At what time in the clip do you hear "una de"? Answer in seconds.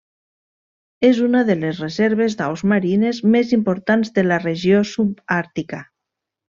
1.25-1.57